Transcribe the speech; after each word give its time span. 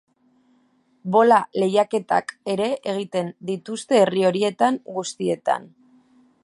Bola 1.15 1.37
lehiaketak 1.63 2.33
ere 2.55 2.71
egiten 2.95 3.31
dituzte 3.51 4.01
herri 4.07 4.27
horietan 4.31 4.83
guztietan. 4.99 5.71